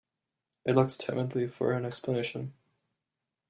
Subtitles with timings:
[0.65, 2.53] It looks timidly for an explanation.